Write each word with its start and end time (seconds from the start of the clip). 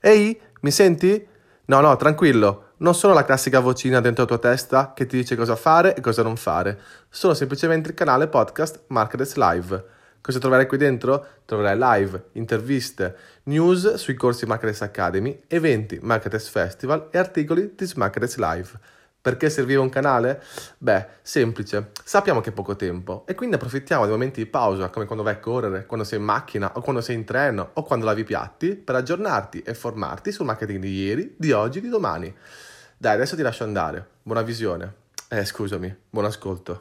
Ehi, 0.00 0.40
mi 0.60 0.70
senti? 0.70 1.26
No, 1.64 1.80
no, 1.80 1.96
tranquillo, 1.96 2.74
non 2.78 2.94
sono 2.94 3.14
la 3.14 3.24
classica 3.24 3.58
vocina 3.58 4.00
dentro 4.00 4.22
la 4.22 4.28
tua 4.28 4.38
testa 4.38 4.92
che 4.94 5.06
ti 5.06 5.16
dice 5.16 5.34
cosa 5.34 5.56
fare 5.56 5.96
e 5.96 6.00
cosa 6.00 6.22
non 6.22 6.36
fare. 6.36 6.78
Sono 7.08 7.34
semplicemente 7.34 7.88
il 7.88 7.94
canale 7.94 8.28
podcast 8.28 8.84
Marketers 8.86 9.34
Live. 9.34 9.84
Cosa 10.20 10.38
troverai 10.38 10.68
qui 10.68 10.76
dentro? 10.78 11.26
Troverai 11.44 11.76
live, 11.76 12.26
interviste, 12.34 13.16
news 13.44 13.94
sui 13.94 14.14
corsi 14.14 14.46
Marketers 14.46 14.82
Academy, 14.82 15.42
eventi 15.48 15.98
Marketers 16.00 16.48
Festival 16.48 17.08
e 17.10 17.18
articoli 17.18 17.74
di 17.74 17.92
Marketers 17.96 18.36
Live. 18.36 18.70
Perché 19.20 19.50
serviva 19.50 19.82
un 19.82 19.88
canale? 19.88 20.42
Beh, 20.78 21.06
semplice. 21.22 21.90
Sappiamo 22.04 22.40
che 22.40 22.50
è 22.50 22.52
poco 22.52 22.76
tempo 22.76 23.24
e 23.26 23.34
quindi 23.34 23.56
approfittiamo 23.56 24.04
dei 24.04 24.12
momenti 24.12 24.42
di 24.42 24.48
pausa, 24.48 24.88
come 24.90 25.06
quando 25.06 25.24
vai 25.24 25.34
a 25.34 25.38
correre, 25.38 25.86
quando 25.86 26.04
sei 26.04 26.18
in 26.18 26.24
macchina 26.24 26.72
o 26.74 26.80
quando 26.80 27.00
sei 27.00 27.16
in 27.16 27.24
treno 27.24 27.70
o 27.74 27.82
quando 27.82 28.04
lavi 28.04 28.20
i 28.20 28.24
piatti, 28.24 28.74
per 28.74 28.94
aggiornarti 28.94 29.62
e 29.62 29.74
formarti 29.74 30.32
sul 30.32 30.46
marketing 30.46 30.80
di 30.80 31.02
ieri, 31.02 31.34
di 31.36 31.52
oggi, 31.52 31.80
di 31.80 31.88
domani. 31.88 32.34
Dai, 32.96 33.14
adesso 33.14 33.36
ti 33.36 33.42
lascio 33.42 33.64
andare. 33.64 34.06
Buona 34.22 34.42
visione. 34.42 34.94
Eh, 35.28 35.44
scusami, 35.44 35.94
buon 36.08 36.24
ascolto. 36.24 36.76